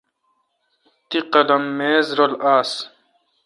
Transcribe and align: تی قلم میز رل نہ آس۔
تی 1.07 1.17
قلم 1.31 1.63
میز 1.77 2.07
رل 2.17 2.33
نہ 2.35 2.39
آس۔ 2.55 2.71